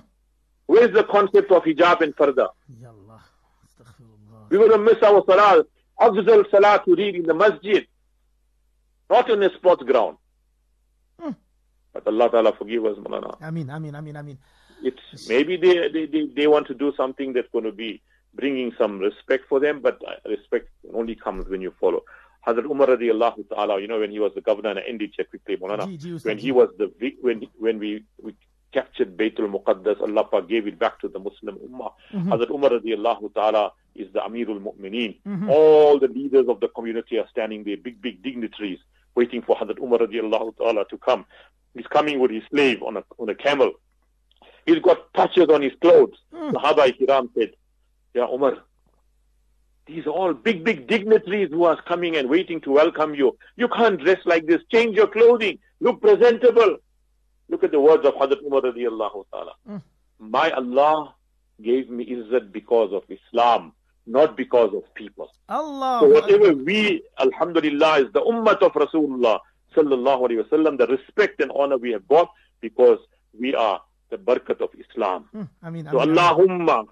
Where 0.66 0.88
is 0.88 0.94
the 0.94 1.04
concept 1.04 1.52
of 1.52 1.64
hijab 1.64 2.02
and 2.02 2.16
farda? 2.16 2.50
We 4.50 4.58
will 4.58 4.78
miss 4.78 5.02
our 5.02 5.24
salah. 5.26 5.66
Afzal 6.00 6.50
salah 6.50 6.82
to 6.86 6.96
read 6.96 7.16
in 7.16 7.24
the 7.24 7.34
masjid, 7.34 7.86
not 9.10 9.30
in 9.30 9.42
a 9.44 9.54
sports 9.56 9.84
ground. 9.84 10.18
But 11.94 12.08
Allah 12.08 12.30
Ta'ala 12.32 12.54
forgive 12.54 12.86
us, 12.86 12.98
Malana. 12.98 13.40
Ameen, 13.42 13.70
Ameen, 13.70 13.96
Ameen, 13.96 14.16
Ameen. 14.16 14.38
It's, 14.84 15.30
maybe 15.30 15.56
they, 15.58 15.88
they, 15.90 16.06
they, 16.08 16.26
they 16.36 16.48
want 16.48 16.68
to 16.68 16.74
do 16.74 16.94
something 16.98 17.34
that's 17.34 17.48
going 17.52 17.66
to 17.66 17.72
be 17.72 18.02
bringing 18.34 18.74
some 18.78 19.00
respect 19.00 19.48
for 19.48 19.60
them, 19.60 19.80
but 19.80 20.02
uh, 20.06 20.16
respect 20.28 20.70
only 20.94 21.16
comes 21.16 21.48
when 21.48 21.62
you 21.62 21.74
follow. 21.80 22.04
Hazrat 22.48 22.66
Umar 22.66 22.88
radiallahu 22.88 23.48
ta'ala, 23.48 23.80
you 23.80 23.88
know, 23.88 24.00
when 24.00 24.12
he 24.12 24.20
was 24.20 24.34
the 24.34 24.42
governor, 24.42 24.72
and 24.72 24.80
I 24.80 24.82
ended 24.88 25.14
check 25.14 25.30
quickly, 25.30 25.56
Malana, 25.56 25.86
when 26.26 26.38
he 26.38 26.52
was 26.52 26.70
the, 26.78 26.92
when, 27.22 27.48
when 27.58 27.80
we, 27.80 28.04
we 28.22 28.36
captured 28.74 29.16
Baytul 29.16 29.50
Muqaddas, 29.50 30.02
Allah 30.02 30.26
Pak 30.26 30.50
gave 30.50 30.68
it 30.68 30.78
back 30.78 31.00
to 31.02 31.08
the 31.08 31.20
Muslim 31.20 31.58
Ummah. 31.60 31.94
Mm-hmm. 32.12 32.34
Hazrat 32.34 32.50
Umar 32.50 32.72
radiallahu 32.72 33.34
ta'ala 33.34 33.72
is 33.96 34.12
the 34.12 34.20
Amirul 34.20 34.60
Mu'mineen. 34.62 35.20
Mm-hmm. 35.26 35.50
All 35.50 36.00
the 36.00 36.08
leaders 36.08 36.48
of 36.50 36.60
the 36.60 36.68
community 36.68 37.18
are 37.20 37.28
standing 37.30 37.64
there, 37.64 37.78
big, 37.78 38.02
big 38.02 38.22
dignitaries, 38.22 38.80
waiting 39.16 39.42
for 39.42 39.56
Hazrat 39.56 39.80
Umar 39.80 40.00
radiallahu 40.00 40.58
ta'ala 40.58 40.86
to 40.90 40.98
come. 40.98 41.26
He's 41.74 41.88
coming 41.88 42.20
with 42.20 42.32
his 42.32 42.44
slave 42.50 42.82
on 42.84 42.98
a, 42.98 43.04
on 43.18 43.30
a 43.30 43.36
camel. 43.36 43.72
He's 44.66 44.80
got 44.80 45.12
patches 45.14 45.50
on 45.50 45.62
his 45.62 45.74
clothes. 45.82 46.18
Mm. 46.34 46.54
Sahaba 46.54 46.98
Kiram 46.98 47.30
said, 47.36 47.52
Ya 48.14 48.28
Umar, 48.28 48.58
these 49.86 50.06
are 50.06 50.12
all 50.12 50.34
big, 50.34 50.64
big 50.64 50.88
dignitaries 50.88 51.50
who 51.52 51.66
are 51.66 51.82
coming 51.82 52.16
and 52.16 52.30
waiting 52.30 52.62
to 52.62 52.72
welcome 52.72 53.14
you. 53.16 53.38
You 53.58 53.68
can't 53.68 54.00
dress 54.00 54.20
like 54.26 54.46
this. 54.46 54.62
Change 54.72 54.96
your 54.96 55.08
clothing. 55.08 55.60
Look 55.82 56.02
presentable. 56.02 56.78
Look 57.50 57.64
at 57.64 57.72
the 57.72 57.80
words 57.80 58.06
of 58.06 58.14
Hazrat 58.14 58.42
Umar 58.44 58.62
radiallahu 58.62 59.26
ta'ala. 59.32 59.54
Mm. 59.70 59.82
My 60.20 60.52
Allah 60.52 61.14
gave 61.62 61.90
me 61.90 62.06
izzat 62.06 62.52
because 62.52 62.94
of 62.94 63.04
Islam, 63.10 63.74
not 64.06 64.36
because 64.36 64.74
of 64.74 64.84
people. 64.96 65.32
Allah. 65.50 66.00
So 66.02 66.08
whatever 66.08 66.54
we, 66.54 67.04
alhamdulillah, 67.20 68.00
is 68.00 68.12
the 68.14 68.22
ummah 68.22 68.62
of 68.62 68.74
Rasulullah 68.74 69.40
sallallahu 69.76 70.30
alayhi 70.30 70.48
wasallam, 70.48 70.78
the 70.78 70.88
respect 70.88 71.42
and 71.42 71.52
honor 71.56 71.78
we 71.78 71.92
have 71.92 72.08
got 72.08 72.30
because 72.62 73.00
we 73.38 73.56
are 73.56 73.82
the 74.10 74.18
barakat 74.18 74.62
of 74.62 74.70
Islam. 74.78 75.26
Mm, 75.34 75.50
I 75.62 75.70
mean, 75.70 75.88
so 75.90 76.00
I 76.00 76.06
mean, 76.06 76.16
Allahumma, 76.16 76.86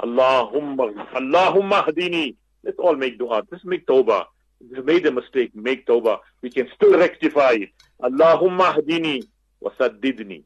Allahumma, 0.00 1.06
Allahumma 1.14 1.84
hadini. 1.86 2.36
Let's 2.64 2.78
all 2.78 2.96
make 2.96 3.18
dua. 3.18 3.42
Let's 3.50 3.64
make 3.64 3.86
tawbah. 3.86 4.24
If 4.60 4.76
you 4.76 4.82
made 4.82 5.06
a 5.06 5.12
mistake, 5.12 5.54
make 5.54 5.86
tawbah. 5.86 6.18
We 6.42 6.50
can 6.50 6.68
still 6.74 6.98
rectify 6.98 7.52
it. 7.52 7.70
Allahumma 8.02 8.74
hadini 8.74 9.22
wa 9.60 9.70
saddidni. 9.78 10.42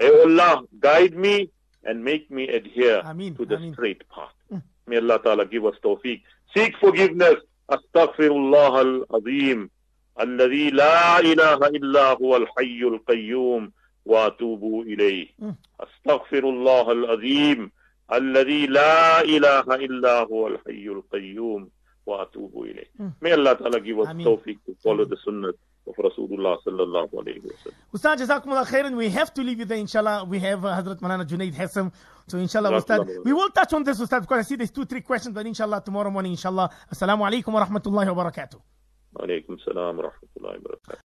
Ay 0.00 0.08
Allah, 0.24 0.62
guide 0.78 1.16
me 1.16 1.50
and 1.84 2.04
make 2.04 2.30
me 2.30 2.48
adhere 2.48 3.02
I 3.04 3.12
to 3.12 3.44
the 3.44 3.72
straight 3.72 4.02
path. 4.08 4.34
Mm. 4.52 4.62
May 4.86 4.98
Allah 4.98 5.18
Ta'ala 5.22 5.44
give 5.46 5.64
us 5.66 5.74
tawfiq. 5.82 6.22
Seek 6.54 6.76
forgiveness. 6.78 7.36
Astaghfirullah 7.70 8.72
al-azim. 8.80 9.70
الذي 10.20 10.70
لا 10.70 11.20
إله 11.20 11.60
إلا 11.66 12.12
هو 12.16 12.36
الحي 12.36 12.80
القيوم 12.82 13.72
وأتوب 14.06 14.82
إليه 14.86 15.26
أستغفر 15.80 16.38
الله 16.48 16.92
العظيم 16.92 17.70
الذي 18.12 18.66
لا 18.66 19.20
إله 19.20 19.60
إلا 19.74 20.18
هو 20.24 20.46
الحي 20.48 20.88
القيوم 20.88 21.68
وأتوب 22.06 22.62
إليه 22.64 22.88
May 23.20 23.32
Allah 23.32 23.56
Ta'ala 23.58 23.80
give 23.80 23.98
us 23.98 24.08
tawfiq 24.24 24.56
to 24.64 24.72
follow 24.82 25.04
the 25.04 25.16
sunnah 25.22 25.52
of 25.86 25.94
Rasulullah 25.96 26.56
sallallahu 26.66 27.12
alayhi 27.12 27.44
wa. 27.44 27.72
Ustad, 27.94 28.18
Jazakumullah 28.18 28.66
khairan. 28.66 28.96
We 28.96 29.08
have 29.10 29.32
to 29.34 29.42
leave 29.42 29.58
you 29.60 29.64
there, 29.64 29.78
inshallah. 29.78 30.24
We 30.24 30.38
have 30.40 30.64
uh, 30.64 30.82
Hazrat 30.82 31.00
Malana 31.00 31.26
Junaid 31.26 31.54
Hassam. 31.54 31.92
So, 32.28 32.38
inshallah, 32.38 32.72
Ustad, 32.72 33.08
we 33.24 33.32
will 33.32 33.50
touch 33.50 33.72
on 33.72 33.84
this, 33.84 34.00
Ustad, 34.00 34.22
because 34.22 34.38
I 34.38 34.42
see 34.42 34.56
there's 34.56 34.70
two, 34.70 34.84
three 34.84 35.00
questions, 35.00 35.34
but 35.34 35.46
inshallah, 35.46 35.82
tomorrow 35.84 36.10
morning, 36.10 36.32
inshallah. 36.32 36.70
Assalamu 36.92 37.28
alaikum 37.30 37.52
wa 37.52 37.64
rahmatullahi 37.64 38.14
wa 38.14 38.24
barakatuh. 38.24 38.60
Alaikum 39.16 39.56
salam 39.64 39.96
wa 39.96 40.04
rahmatullahi 40.04 40.62
wa 40.62 40.70
barakatuh. 40.70 41.15